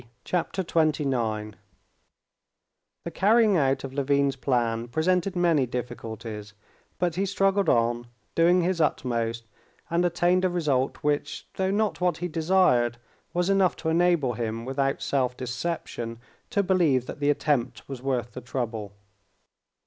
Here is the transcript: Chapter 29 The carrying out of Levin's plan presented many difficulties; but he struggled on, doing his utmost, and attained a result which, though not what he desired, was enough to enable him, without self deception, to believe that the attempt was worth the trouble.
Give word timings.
Chapter 0.25 0.63
29 0.63 1.55
The 3.03 3.11
carrying 3.11 3.55
out 3.55 3.83
of 3.83 3.93
Levin's 3.93 4.35
plan 4.35 4.87
presented 4.87 5.35
many 5.35 5.67
difficulties; 5.67 6.55
but 6.97 7.13
he 7.13 7.25
struggled 7.27 7.69
on, 7.69 8.07
doing 8.33 8.61
his 8.63 8.81
utmost, 8.81 9.45
and 9.91 10.03
attained 10.03 10.43
a 10.43 10.49
result 10.49 11.03
which, 11.03 11.45
though 11.53 11.69
not 11.69 12.01
what 12.01 12.17
he 12.17 12.27
desired, 12.27 12.97
was 13.31 13.47
enough 13.51 13.75
to 13.75 13.89
enable 13.89 14.33
him, 14.33 14.65
without 14.65 15.03
self 15.03 15.37
deception, 15.37 16.17
to 16.49 16.63
believe 16.63 17.05
that 17.05 17.19
the 17.19 17.29
attempt 17.29 17.87
was 17.87 18.01
worth 18.01 18.31
the 18.33 18.41
trouble. 18.41 18.93